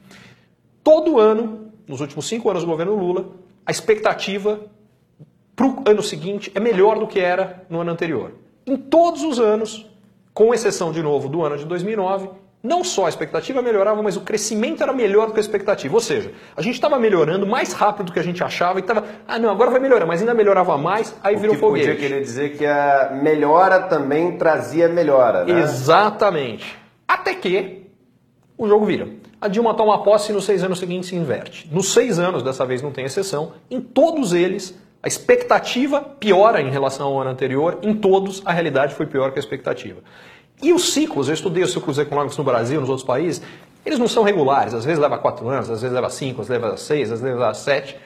Todo 0.88 1.20
ano, 1.20 1.70
nos 1.86 2.00
últimos 2.00 2.26
cinco 2.26 2.48
anos 2.48 2.62
do 2.64 2.70
governo 2.70 2.94
Lula, 2.94 3.26
a 3.66 3.70
expectativa 3.70 4.58
para 5.54 5.66
o 5.66 5.82
ano 5.84 6.02
seguinte 6.02 6.50
é 6.54 6.60
melhor 6.60 6.98
do 6.98 7.06
que 7.06 7.20
era 7.20 7.62
no 7.68 7.80
ano 7.82 7.90
anterior. 7.90 8.32
Em 8.66 8.74
todos 8.74 9.22
os 9.22 9.38
anos, 9.38 9.86
com 10.32 10.54
exceção 10.54 10.90
de 10.90 11.02
novo 11.02 11.28
do 11.28 11.44
ano 11.44 11.58
de 11.58 11.66
2009, 11.66 12.30
não 12.62 12.82
só 12.82 13.04
a 13.04 13.10
expectativa 13.10 13.60
melhorava, 13.60 14.02
mas 14.02 14.16
o 14.16 14.22
crescimento 14.22 14.82
era 14.82 14.94
melhor 14.94 15.26
do 15.26 15.34
que 15.34 15.38
a 15.38 15.42
expectativa. 15.42 15.94
Ou 15.94 16.00
seja, 16.00 16.32
a 16.56 16.62
gente 16.62 16.76
estava 16.76 16.98
melhorando 16.98 17.46
mais 17.46 17.74
rápido 17.74 18.06
do 18.06 18.12
que 18.14 18.18
a 18.18 18.24
gente 18.24 18.42
achava 18.42 18.78
e 18.78 18.80
estava, 18.80 19.04
ah 19.28 19.38
não, 19.38 19.50
agora 19.50 19.70
vai 19.70 19.80
melhorar, 19.80 20.06
mas 20.06 20.20
ainda 20.20 20.32
melhorava 20.32 20.78
mais, 20.78 21.14
aí 21.22 21.36
o 21.36 21.38
virou 21.38 21.54
que 21.54 21.60
foguete. 21.60 21.86
podia 21.86 22.00
querer 22.00 22.22
dizer 22.22 22.56
que 22.56 22.64
a 22.64 23.10
melhora 23.22 23.82
também 23.82 24.38
trazia 24.38 24.88
melhora, 24.88 25.44
né? 25.44 25.60
Exatamente. 25.60 26.78
Até 27.06 27.34
que 27.34 27.87
o 28.58 28.68
jogo 28.68 28.84
vira. 28.84 29.08
A 29.40 29.46
Dilma 29.46 29.72
toma 29.72 30.02
posse 30.02 30.32
e 30.32 30.34
nos 30.34 30.44
seis 30.44 30.64
anos 30.64 30.80
seguintes 30.80 31.08
se 31.08 31.16
inverte. 31.16 31.68
Nos 31.72 31.92
seis 31.92 32.18
anos, 32.18 32.42
dessa 32.42 32.66
vez 32.66 32.82
não 32.82 32.90
tem 32.90 33.04
exceção, 33.04 33.52
em 33.70 33.80
todos 33.80 34.32
eles 34.32 34.76
a 35.00 35.06
expectativa 35.06 36.00
piora 36.00 36.60
em 36.60 36.70
relação 36.70 37.06
ao 37.06 37.20
ano 37.20 37.30
anterior, 37.30 37.78
em 37.82 37.94
todos 37.94 38.42
a 38.44 38.52
realidade 38.52 38.94
foi 38.94 39.06
pior 39.06 39.30
que 39.30 39.38
a 39.38 39.40
expectativa. 39.40 40.00
E 40.60 40.72
os 40.72 40.92
ciclos, 40.92 41.28
eu 41.28 41.34
estudei 41.34 41.62
os 41.62 41.72
ciclos 41.72 41.98
econômicos 41.98 42.36
no 42.36 42.42
Brasil, 42.42 42.80
nos 42.80 42.90
outros 42.90 43.06
países, 43.06 43.40
eles 43.86 43.96
não 43.96 44.08
são 44.08 44.24
regulares, 44.24 44.74
às 44.74 44.84
vezes 44.84 44.98
leva 44.98 45.16
quatro 45.16 45.48
anos, 45.48 45.70
às 45.70 45.80
vezes 45.80 45.94
leva 45.94 46.10
cinco, 46.10 46.42
às 46.42 46.48
vezes 46.48 46.62
leva 46.62 46.76
seis, 46.76 47.12
às 47.12 47.20
vezes 47.20 47.38
leva 47.38 47.54
sete 47.54 47.96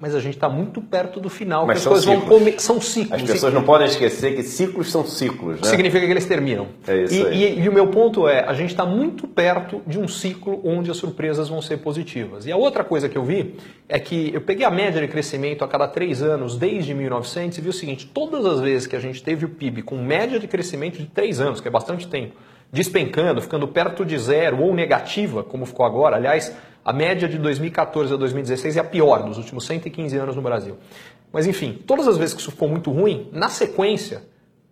mas 0.00 0.14
a 0.14 0.20
gente 0.20 0.34
está 0.34 0.48
muito 0.48 0.80
perto 0.80 1.20
do 1.20 1.28
final. 1.28 1.66
Mas 1.66 1.80
são, 1.80 1.94
ciclos. 1.94 2.24
Come... 2.24 2.54
são 2.58 2.80
ciclos. 2.80 3.22
As 3.22 3.30
pessoas 3.30 3.52
não 3.52 3.62
podem 3.62 3.86
esquecer 3.86 4.34
que 4.34 4.42
ciclos 4.42 4.90
são 4.90 5.04
ciclos. 5.04 5.60
Né? 5.60 5.68
Significa 5.68 6.06
que 6.06 6.10
eles 6.10 6.24
terminam. 6.24 6.68
É 6.88 7.02
isso 7.02 7.14
e, 7.14 7.26
aí. 7.26 7.58
E, 7.58 7.60
e, 7.60 7.68
o 7.68 7.72
meu 7.72 7.88
ponto 7.88 8.26
é, 8.26 8.40
a 8.40 8.54
gente 8.54 8.70
está 8.70 8.86
muito 8.86 9.28
perto 9.28 9.82
de 9.86 9.98
um 9.98 10.08
ciclo 10.08 10.58
onde 10.64 10.90
as 10.90 10.96
surpresas 10.96 11.50
vão 11.50 11.60
ser 11.60 11.76
positivas. 11.78 12.46
E 12.46 12.52
a 12.52 12.56
outra 12.56 12.82
coisa 12.82 13.10
que 13.10 13.18
eu 13.18 13.24
vi 13.24 13.56
é 13.86 13.98
que 13.98 14.30
eu 14.32 14.40
peguei 14.40 14.64
a 14.64 14.70
média 14.70 14.98
de 15.02 15.06
crescimento 15.06 15.62
a 15.62 15.68
cada 15.68 15.86
três 15.86 16.22
anos 16.22 16.56
desde 16.56 16.94
1900 16.94 17.58
e 17.58 17.60
vi 17.60 17.68
o 17.68 17.72
seguinte, 17.72 18.06
todas 18.06 18.46
as 18.46 18.58
vezes 18.60 18.86
que 18.86 18.96
a 18.96 19.00
gente 19.00 19.22
teve 19.22 19.44
o 19.44 19.50
PIB 19.50 19.82
com 19.82 19.98
média 19.98 20.40
de 20.40 20.48
crescimento 20.48 20.98
de 20.98 21.06
três 21.06 21.40
anos, 21.40 21.60
que 21.60 21.68
é 21.68 21.70
bastante 21.70 22.08
tempo, 22.08 22.36
despencando, 22.72 23.40
ficando 23.42 23.66
perto 23.68 24.04
de 24.04 24.18
zero 24.18 24.62
ou 24.62 24.74
negativa, 24.74 25.42
como 25.42 25.66
ficou 25.66 25.84
agora, 25.84 26.16
aliás, 26.16 26.54
a 26.84 26.92
média 26.92 27.28
de 27.28 27.38
2014 27.38 28.14
a 28.14 28.16
2016 28.16 28.76
é 28.76 28.80
a 28.80 28.84
pior 28.84 29.22
dos 29.24 29.38
últimos 29.38 29.66
115 29.66 30.16
anos 30.16 30.36
no 30.36 30.42
Brasil. 30.42 30.76
Mas 31.32 31.46
enfim, 31.46 31.78
todas 31.86 32.08
as 32.08 32.16
vezes 32.16 32.34
que 32.34 32.40
isso 32.40 32.50
for 32.50 32.68
muito 32.68 32.90
ruim, 32.90 33.28
na 33.32 33.48
sequência, 33.48 34.22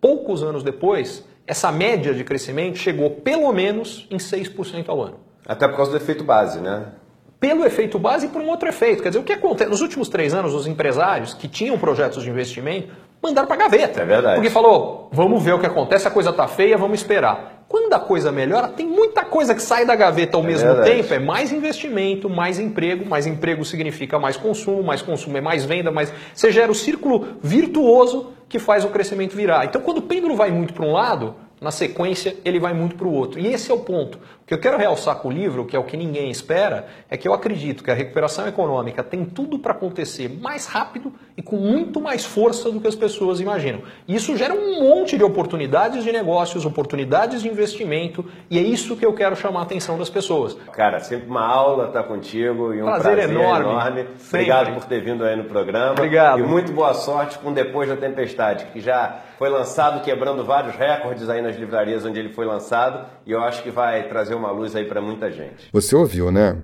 Poucos 0.01 0.43
anos 0.43 0.63
depois, 0.63 1.25
essa 1.45 1.71
média 1.71 2.13
de 2.13 2.23
crescimento 2.23 2.77
chegou 2.77 3.09
pelo 3.11 3.51
menos 3.51 4.07
em 4.09 4.17
6% 4.17 4.87
ao 4.87 5.01
ano. 5.01 5.19
Até 5.45 5.67
por 5.67 5.75
causa 5.75 5.91
do 5.91 5.97
efeito 5.97 6.23
base, 6.23 6.59
né? 6.59 6.93
Pelo 7.37 7.65
efeito 7.65 7.99
base 7.99 8.27
e 8.27 8.29
por 8.29 8.41
um 8.41 8.47
outro 8.47 8.69
efeito. 8.69 9.03
Quer 9.03 9.09
dizer, 9.09 9.19
o 9.19 9.23
que 9.23 9.33
acontece? 9.33 9.69
Nos 9.69 9.81
últimos 9.81 10.07
três 10.07 10.33
anos, 10.33 10.53
os 10.53 10.67
empresários 10.67 11.33
que 11.33 11.47
tinham 11.47 11.77
projetos 11.77 12.23
de 12.23 12.29
investimento 12.29 12.93
mandaram 13.21 13.47
para 13.47 13.57
gaveta. 13.57 14.01
É 14.01 14.05
verdade. 14.05 14.35
Porque 14.35 14.49
falou, 14.49 15.09
vamos 15.11 15.43
ver 15.43 15.53
o 15.53 15.59
que 15.59 15.65
acontece, 15.65 16.07
a 16.07 16.11
coisa 16.11 16.31
tá 16.33 16.47
feia, 16.47 16.77
vamos 16.77 16.99
esperar. 16.99 17.59
Quando 17.69 17.93
a 17.93 17.99
coisa 17.99 18.31
melhora, 18.31 18.67
tem 18.67 18.87
muita 18.87 19.23
coisa 19.23 19.53
que 19.53 19.61
sai 19.61 19.85
da 19.85 19.95
gaveta 19.95 20.35
ao 20.35 20.43
é 20.43 20.47
mesmo 20.47 20.67
verdade. 20.67 20.89
tempo. 20.89 21.13
É 21.13 21.19
mais 21.19 21.51
investimento, 21.51 22.27
mais 22.27 22.59
emprego. 22.59 23.05
Mais 23.05 23.27
emprego 23.27 23.63
significa 23.63 24.17
mais 24.17 24.35
consumo, 24.35 24.81
mais 24.81 25.03
consumo 25.03 25.37
é 25.37 25.41
mais 25.41 25.65
venda, 25.65 25.91
mais. 25.91 26.11
Você 26.33 26.51
gera 26.51 26.71
o 26.71 26.75
círculo 26.75 27.27
virtuoso 27.43 28.31
que 28.49 28.57
faz 28.57 28.83
o 28.83 28.87
crescimento 28.87 29.35
virar. 29.35 29.65
Então, 29.65 29.81
quando 29.81 29.99
o 29.99 30.01
pêndulo 30.01 30.35
vai 30.35 30.49
muito 30.49 30.73
para 30.73 30.83
um 30.83 30.93
lado, 30.93 31.35
na 31.61 31.71
sequência 31.71 32.35
ele 32.45 32.59
vai 32.59 32.73
muito 32.73 32.95
para 32.95 33.07
o 33.07 33.13
outro. 33.13 33.39
E 33.39 33.47
esse 33.47 33.71
é 33.71 33.73
o 33.73 33.79
ponto. 33.79 34.17
O 34.17 34.45
que 34.49 34.53
eu 34.53 34.59
quero 34.59 34.77
realçar 34.77 35.15
com 35.17 35.27
o 35.27 35.31
livro, 35.31 35.65
que 35.65 35.75
é 35.75 35.79
o 35.79 35.83
que 35.83 35.95
ninguém 35.95 36.31
espera, 36.31 36.87
é 37.09 37.17
que 37.17 37.27
eu 37.27 37.33
acredito 37.33 37.83
que 37.83 37.91
a 37.91 37.93
recuperação 37.93 38.47
econômica 38.47 39.03
tem 39.03 39.23
tudo 39.23 39.59
para 39.59 39.73
acontecer 39.73 40.29
mais 40.41 40.65
rápido 40.65 41.13
e 41.37 41.41
com 41.41 41.57
muito 41.57 42.01
mais 42.01 42.25
força 42.25 42.71
do 42.71 42.79
que 42.79 42.87
as 42.87 42.95
pessoas 42.95 43.39
imaginam. 43.39 43.81
E 44.07 44.15
isso 44.15 44.35
gera 44.35 44.53
um 44.53 44.83
monte 44.83 45.17
de 45.17 45.23
oportunidades 45.23 46.03
de 46.03 46.11
negócios, 46.11 46.65
oportunidades 46.65 47.43
de 47.43 47.47
investimento, 47.47 48.25
e 48.49 48.57
é 48.57 48.61
isso 48.61 48.95
que 48.95 49.05
eu 49.05 49.13
quero 49.13 49.35
chamar 49.35 49.59
a 49.59 49.63
atenção 49.63 49.97
das 49.97 50.09
pessoas. 50.09 50.57
Cara, 50.71 50.99
sempre 50.99 51.29
uma 51.29 51.45
aula 51.45 51.87
estar 51.87 52.01
tá 52.01 52.07
contigo 52.07 52.73
e 52.73 52.81
um 52.81 52.85
prazer, 52.85 53.15
prazer 53.15 53.29
enorme. 53.29 53.69
enorme. 53.69 54.05
Obrigado 54.27 54.73
por 54.73 54.85
ter 54.85 55.01
vindo 55.01 55.23
aí 55.23 55.35
no 55.35 55.43
programa. 55.43 55.91
Obrigado. 55.91 56.39
E 56.39 56.43
muito 56.43 56.71
boa 56.71 56.93
sorte 56.93 57.37
com 57.37 57.53
Depois 57.53 57.87
da 57.87 57.95
Tempestade, 57.95 58.65
que 58.73 58.79
já 58.79 59.19
foi 59.39 59.49
lançado 59.49 60.03
quebrando 60.03 60.43
vários 60.43 60.75
recordes 60.75 61.29
aí 61.29 61.41
nas 61.41 61.55
livrarias 61.55 62.03
onde 62.03 62.19
ele 62.19 62.33
foi 62.33 62.45
lançado, 62.45 63.09
e 63.25 63.31
eu 63.31 63.39
acho 63.39 63.63
que 63.63 63.71
vai 63.71 64.09
trazer 64.09 64.35
uma 64.35 64.51
luz 64.51 64.75
aí 64.75 64.83
para 64.83 65.01
muita 65.01 65.31
gente. 65.31 65.69
Você 65.71 65.95
ouviu, 65.95 66.29
né? 66.29 66.57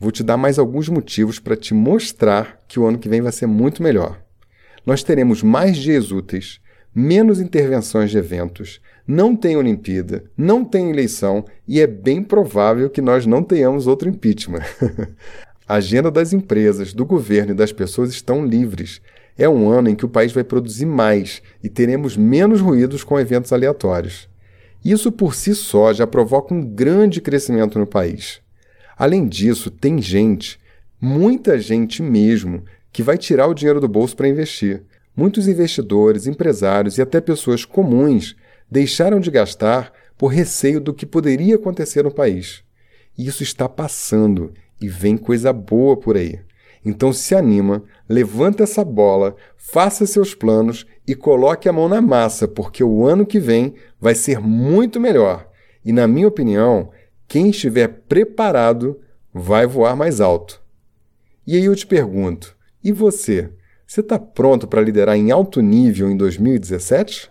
Vou 0.00 0.10
te 0.10 0.22
dar 0.22 0.38
mais 0.38 0.58
alguns 0.58 0.88
motivos 0.88 1.38
para 1.38 1.54
te 1.54 1.74
mostrar 1.74 2.56
que 2.66 2.80
o 2.80 2.86
ano 2.86 2.98
que 2.98 3.10
vem 3.10 3.20
vai 3.20 3.30
ser 3.30 3.46
muito 3.46 3.82
melhor. 3.82 4.18
Nós 4.86 5.02
teremos 5.02 5.42
mais 5.42 5.76
dias 5.76 6.10
úteis, 6.10 6.60
menos 6.94 7.40
intervenções 7.40 8.10
de 8.10 8.16
eventos, 8.16 8.80
não 9.06 9.36
tem 9.36 9.58
Olimpíada, 9.58 10.24
não 10.34 10.64
tem 10.64 10.88
eleição 10.88 11.44
e 11.68 11.78
é 11.78 11.86
bem 11.86 12.22
provável 12.22 12.88
que 12.88 13.02
nós 13.02 13.26
não 13.26 13.42
tenhamos 13.42 13.86
outro 13.86 14.08
impeachment. 14.08 14.62
A 15.68 15.74
agenda 15.74 16.10
das 16.10 16.32
empresas, 16.32 16.94
do 16.94 17.04
governo 17.04 17.52
e 17.52 17.56
das 17.56 17.72
pessoas 17.72 18.10
estão 18.10 18.44
livres. 18.44 19.00
É 19.36 19.48
um 19.48 19.68
ano 19.68 19.88
em 19.88 19.96
que 19.96 20.04
o 20.04 20.08
país 20.08 20.32
vai 20.32 20.44
produzir 20.44 20.86
mais 20.86 21.42
e 21.62 21.68
teremos 21.68 22.16
menos 22.16 22.60
ruídos 22.60 23.02
com 23.02 23.18
eventos 23.18 23.52
aleatórios. 23.52 24.28
Isso 24.84 25.10
por 25.10 25.34
si 25.34 25.54
só 25.54 25.92
já 25.92 26.06
provoca 26.06 26.54
um 26.54 26.62
grande 26.62 27.20
crescimento 27.20 27.78
no 27.78 27.86
país. 27.86 28.40
Além 28.96 29.26
disso, 29.26 29.70
tem 29.70 30.00
gente, 30.00 30.60
muita 31.00 31.58
gente 31.58 32.02
mesmo, 32.02 32.62
que 32.92 33.02
vai 33.02 33.18
tirar 33.18 33.48
o 33.48 33.54
dinheiro 33.54 33.80
do 33.80 33.88
bolso 33.88 34.14
para 34.14 34.28
investir. 34.28 34.84
Muitos 35.16 35.48
investidores, 35.48 36.26
empresários 36.26 36.98
e 36.98 37.02
até 37.02 37.20
pessoas 37.20 37.64
comuns 37.64 38.36
deixaram 38.70 39.18
de 39.18 39.30
gastar 39.30 39.92
por 40.16 40.28
receio 40.28 40.80
do 40.80 40.94
que 40.94 41.06
poderia 41.06 41.56
acontecer 41.56 42.04
no 42.04 42.10
país. 42.10 42.62
Isso 43.16 43.42
está 43.42 43.68
passando 43.68 44.52
e 44.80 44.88
vem 44.88 45.16
coisa 45.16 45.52
boa 45.52 45.96
por 45.96 46.16
aí. 46.16 46.40
Então 46.84 47.12
se 47.12 47.34
anima, 47.34 47.82
levanta 48.08 48.62
essa 48.62 48.84
bola, 48.84 49.34
faça 49.56 50.06
seus 50.06 50.34
planos 50.34 50.86
e 51.06 51.14
coloque 51.14 51.68
a 51.68 51.72
mão 51.72 51.88
na 51.88 52.00
massa, 52.00 52.46
porque 52.46 52.84
o 52.84 53.06
ano 53.06 53.24
que 53.24 53.40
vem 53.40 53.74
vai 54.00 54.14
ser 54.14 54.38
muito 54.38 55.00
melhor. 55.00 55.48
E 55.84 55.92
na 55.92 56.06
minha 56.06 56.28
opinião, 56.28 56.90
quem 57.26 57.50
estiver 57.50 57.88
preparado 57.88 59.00
vai 59.32 59.66
voar 59.66 59.96
mais 59.96 60.20
alto. 60.20 60.62
E 61.46 61.56
aí 61.56 61.64
eu 61.64 61.74
te 61.74 61.86
pergunto: 61.86 62.56
e 62.82 62.92
você? 62.92 63.50
Você 63.86 64.00
está 64.00 64.18
pronto 64.18 64.66
para 64.66 64.80
liderar 64.80 65.16
em 65.16 65.30
alto 65.30 65.60
nível 65.60 66.10
em 66.10 66.16
2017? 66.16 67.30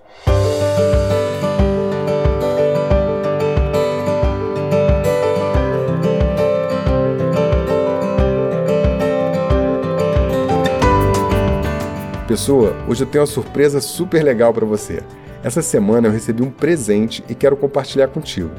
Pessoa, 12.34 12.76
hoje 12.90 13.04
eu 13.04 13.08
tenho 13.08 13.22
uma 13.22 13.28
surpresa 13.28 13.80
super 13.80 14.24
legal 14.24 14.52
para 14.52 14.66
você. 14.66 15.04
Essa 15.44 15.62
semana 15.62 16.08
eu 16.08 16.12
recebi 16.12 16.42
um 16.42 16.50
presente 16.50 17.24
e 17.30 17.36
quero 17.36 17.56
compartilhar 17.56 18.08
contigo. 18.08 18.50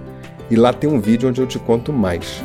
e 0.50 0.56
lá 0.56 0.72
tem 0.72 0.90
um 0.90 1.00
vídeo 1.00 1.28
onde 1.28 1.40
eu 1.40 1.46
te 1.46 1.58
conto 1.58 1.92
mais. 1.92 2.42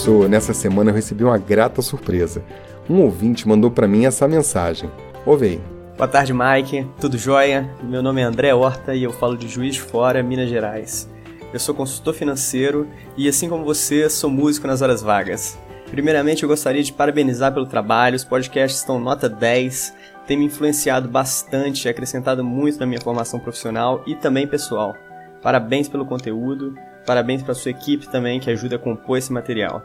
Pessoa, 0.00 0.28
nessa 0.28 0.54
semana 0.54 0.90
eu 0.90 0.94
recebi 0.94 1.24
uma 1.24 1.36
grata 1.36 1.82
surpresa 1.82 2.42
um 2.88 3.02
ouvinte 3.02 3.46
mandou 3.46 3.70
para 3.70 3.86
mim 3.86 4.06
essa 4.06 4.26
mensagem. 4.26 4.90
Ouve 5.26 5.44
aí. 5.44 5.60
Boa 5.94 6.08
tarde, 6.08 6.32
Mike. 6.32 6.86
Tudo 6.98 7.18
jóia? 7.18 7.68
Meu 7.82 8.02
nome 8.02 8.22
é 8.22 8.24
André 8.24 8.54
Horta 8.54 8.94
e 8.94 9.02
eu 9.02 9.12
falo 9.12 9.36
de 9.36 9.46
Juiz 9.46 9.74
de 9.74 9.82
Fora, 9.82 10.22
Minas 10.22 10.48
Gerais. 10.48 11.06
Eu 11.52 11.60
sou 11.60 11.74
consultor 11.74 12.14
financeiro 12.14 12.88
e, 13.14 13.28
assim 13.28 13.46
como 13.46 13.62
você, 13.62 14.08
sou 14.08 14.30
músico 14.30 14.66
nas 14.66 14.80
horas 14.80 15.02
vagas. 15.02 15.58
Primeiramente, 15.90 16.44
eu 16.44 16.48
gostaria 16.48 16.82
de 16.82 16.94
parabenizar 16.94 17.52
pelo 17.52 17.66
trabalho. 17.66 18.16
Os 18.16 18.24
podcasts 18.24 18.80
estão 18.80 18.98
nota 18.98 19.28
10, 19.28 19.94
tem 20.26 20.38
me 20.38 20.46
influenciado 20.46 21.10
bastante 21.10 21.90
acrescentado 21.90 22.42
muito 22.42 22.80
na 22.80 22.86
minha 22.86 23.02
formação 23.02 23.38
profissional 23.38 24.02
e 24.06 24.14
também 24.14 24.46
pessoal. 24.46 24.96
Parabéns 25.42 25.90
pelo 25.90 26.06
conteúdo, 26.06 26.74
parabéns 27.06 27.42
para 27.42 27.54
sua 27.54 27.70
equipe 27.70 28.08
também 28.08 28.40
que 28.40 28.50
ajuda 28.50 28.76
a 28.76 28.78
compor 28.78 29.18
esse 29.18 29.32
material. 29.32 29.82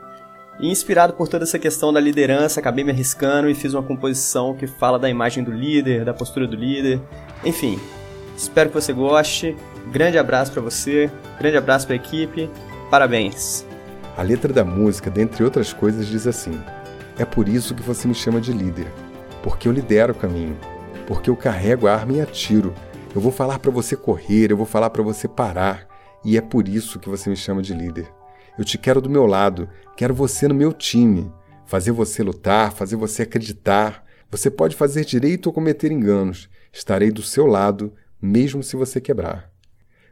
E 0.59 0.69
inspirado 0.69 1.13
por 1.13 1.27
toda 1.27 1.43
essa 1.43 1.59
questão 1.59 1.91
da 1.91 1.99
liderança, 1.99 2.59
acabei 2.59 2.83
me 2.83 2.91
arriscando 2.91 3.49
e 3.49 3.55
fiz 3.55 3.73
uma 3.73 3.83
composição 3.83 4.55
que 4.55 4.65
fala 4.65 4.97
da 4.97 5.09
imagem 5.09 5.43
do 5.43 5.51
líder, 5.51 6.05
da 6.05 6.13
postura 6.13 6.47
do 6.47 6.55
líder. 6.55 7.01
Enfim, 7.43 7.79
espero 8.37 8.69
que 8.69 8.75
você 8.75 8.93
goste. 8.93 9.55
Grande 9.91 10.17
abraço 10.17 10.51
para 10.51 10.61
você, 10.61 11.11
grande 11.37 11.57
abraço 11.57 11.85
para 11.85 11.95
a 11.95 11.97
equipe. 11.97 12.49
Parabéns. 12.89 13.65
A 14.17 14.21
letra 14.21 14.53
da 14.53 14.63
música, 14.63 15.11
dentre 15.11 15.43
outras 15.43 15.73
coisas, 15.73 16.07
diz 16.07 16.25
assim: 16.25 16.57
É 17.19 17.25
por 17.25 17.49
isso 17.49 17.75
que 17.75 17.83
você 17.83 18.07
me 18.07 18.15
chama 18.15 18.39
de 18.39 18.53
líder, 18.53 18.87
porque 19.43 19.67
eu 19.67 19.73
lidero 19.73 20.13
o 20.13 20.15
caminho, 20.15 20.57
porque 21.05 21.29
eu 21.29 21.35
carrego 21.35 21.85
a 21.87 21.93
arma 21.93 22.13
e 22.13 22.21
atiro. 22.21 22.73
Eu 23.13 23.19
vou 23.19 23.31
falar 23.31 23.59
para 23.59 23.71
você 23.71 23.95
correr, 23.95 24.51
eu 24.51 24.57
vou 24.57 24.65
falar 24.65 24.89
para 24.89 25.03
você 25.03 25.27
parar, 25.27 25.85
e 26.23 26.37
é 26.37 26.41
por 26.41 26.67
isso 26.67 26.97
que 26.97 27.09
você 27.09 27.29
me 27.29 27.35
chama 27.35 27.61
de 27.61 27.73
líder. 27.73 28.07
Eu 28.57 28.63
te 28.63 28.77
quero 28.77 29.01
do 29.01 29.09
meu 29.09 29.25
lado, 29.25 29.69
quero 29.97 30.13
você 30.13 30.47
no 30.47 30.55
meu 30.55 30.71
time. 30.71 31.31
Fazer 31.65 31.91
você 31.91 32.23
lutar, 32.23 32.71
fazer 32.71 32.95
você 32.95 33.23
acreditar. 33.23 34.05
Você 34.31 34.49
pode 34.49 34.75
fazer 34.75 35.03
direito 35.03 35.47
ou 35.47 35.53
cometer 35.53 35.91
enganos. 35.91 36.49
Estarei 36.71 37.11
do 37.11 37.21
seu 37.21 37.45
lado, 37.45 37.93
mesmo 38.21 38.63
se 38.63 38.75
você 38.75 39.01
quebrar. 39.01 39.49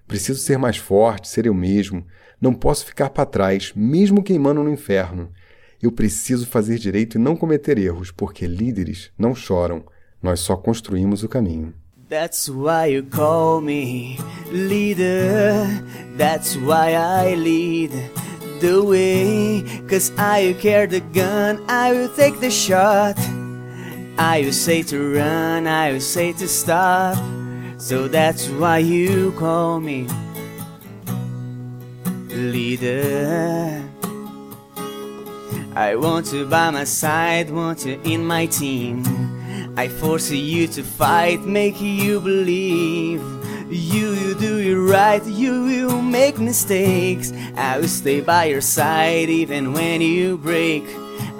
Preciso 0.07 0.39
ser 0.39 0.57
mais 0.57 0.77
forte, 0.77 1.27
ser 1.27 1.45
eu 1.45 1.53
mesmo. 1.53 2.05
Não 2.41 2.53
posso 2.53 2.85
ficar 2.85 3.09
para 3.09 3.25
trás, 3.25 3.71
mesmo 3.75 4.21
queimando 4.21 4.63
no 4.63 4.71
inferno. 4.71 5.31
Eu 5.81 5.91
preciso 5.91 6.45
fazer 6.45 6.77
direito 6.77 7.17
e 7.17 7.21
não 7.21 7.35
cometer 7.35 7.77
erros, 7.77 8.11
porque 8.11 8.45
líderes 8.45 9.11
não 9.17 9.33
choram. 9.33 9.85
Nós 10.21 10.39
só 10.41 10.55
construímos 10.55 11.23
o 11.23 11.29
caminho. 11.29 11.73
That's 12.09 12.47
why 12.47 12.93
you 12.93 13.03
call 13.03 13.61
me 13.61 14.17
leader. 14.51 15.65
That's 16.17 16.55
why 16.55 16.93
I 16.93 17.35
lead. 17.35 17.91
The 18.63 18.81
way. 18.81 19.61
Cause 19.89 20.11
I 20.17 20.55
carry 20.59 20.87
the 20.87 21.01
gun, 21.01 21.61
I 21.67 21.91
will 21.91 22.07
take 22.15 22.39
the 22.39 22.49
shot. 22.49 23.19
I 24.17 24.41
will 24.45 24.53
say 24.53 24.83
to 24.83 24.97
run, 25.15 25.67
I 25.67 25.91
will 25.91 25.99
say 25.99 26.31
to 26.33 26.47
stop. 26.47 27.17
So 27.77 28.07
that's 28.07 28.47
why 28.47 28.77
you 28.77 29.33
call 29.33 29.81
me 29.81 30.07
leader. 32.29 33.83
I 35.75 35.95
want 35.97 36.31
you 36.31 36.45
by 36.45 36.69
my 36.71 36.85
side, 36.85 37.49
want 37.49 37.85
you 37.85 37.99
in 38.05 38.23
my 38.25 38.45
team. 38.45 39.03
I 39.75 39.89
force 39.89 40.31
you 40.31 40.67
to 40.67 40.83
fight, 40.83 41.41
make 41.41 41.81
you 41.81 42.21
believe. 42.21 43.42
You, 43.73 44.13
you 44.13 44.35
do 44.35 44.59
it 44.59 44.75
right, 44.75 45.25
you 45.25 45.63
will 45.63 45.99
make 45.99 46.37
mistakes. 46.37 47.33
I 47.55 47.79
will 47.79 47.87
stay 47.87 48.21
by 48.21 48.45
your 48.45 48.61
side 48.61 49.29
even 49.29 49.73
when 49.73 49.99
you 49.99 50.37
break. 50.37 50.83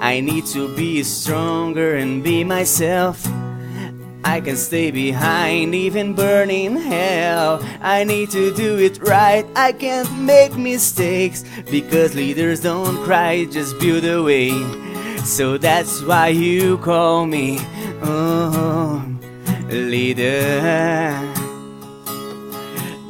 I 0.00 0.18
need 0.18 0.46
to 0.46 0.74
be 0.74 1.04
stronger 1.04 1.94
and 1.94 2.24
be 2.24 2.42
myself. 2.42 3.24
I 4.24 4.40
can 4.40 4.56
stay 4.56 4.90
behind 4.90 5.76
even 5.76 6.14
burning 6.14 6.74
hell. 6.74 7.60
I 7.80 8.02
need 8.02 8.30
to 8.30 8.52
do 8.52 8.78
it 8.78 9.00
right. 9.00 9.46
I 9.54 9.70
can't 9.70 10.10
make 10.18 10.56
mistakes 10.56 11.44
because 11.70 12.16
leaders 12.16 12.62
don't 12.62 12.96
cry, 13.04 13.44
just 13.44 13.78
build 13.78 14.04
a 14.04 14.20
way. 14.20 14.50
So 15.18 15.56
that's 15.56 16.02
why 16.02 16.28
you 16.28 16.78
call 16.78 17.26
me 17.26 17.60
oh, 18.02 19.06
leader. 19.68 21.33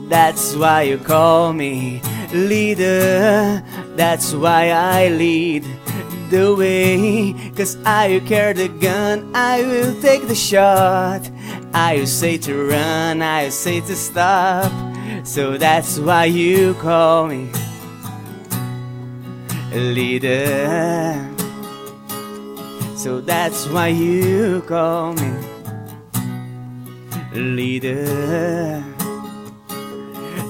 That's 0.08 0.54
why 0.54 0.82
you 0.82 0.98
call 0.98 1.52
me 1.52 2.00
leader. 2.32 3.62
That's 3.96 4.34
why 4.34 4.70
I 4.70 5.08
lead 5.08 5.64
the 6.30 6.54
way. 6.54 7.34
Cause 7.56 7.76
I 7.84 8.20
carry 8.26 8.52
the 8.52 8.68
gun, 8.68 9.30
I 9.34 9.62
will 9.62 10.00
take 10.00 10.26
the 10.28 10.34
shot. 10.34 11.22
I 11.72 11.96
will 11.96 12.06
say 12.06 12.38
to 12.38 12.68
run, 12.68 13.22
I 13.22 13.44
will 13.44 13.50
say 13.50 13.80
to 13.80 13.96
stop. 13.96 14.72
So 15.24 15.56
that's 15.56 15.98
why 15.98 16.26
you 16.26 16.74
call 16.74 17.26
me 17.28 17.50
leader. 19.72 21.30
So 22.96 23.20
that's 23.20 23.66
why 23.68 23.88
you 23.88 24.62
call 24.62 25.14
me 25.14 25.32
leader. 27.34 28.93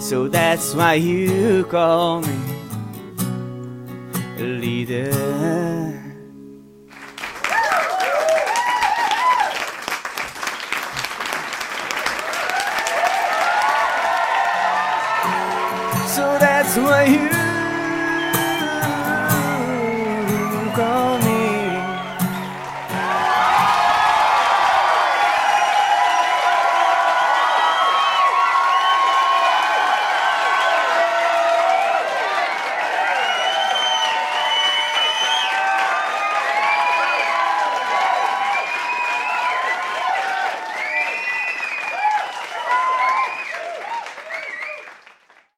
So 0.04 0.28
that's 0.28 0.74
why 0.74 0.94
you 1.00 1.64
call 1.64 2.20
me 2.20 2.36
leader. 4.36 5.10
So 16.14 16.36
that's 16.38 16.76
why 16.76 17.04
you 17.04 17.43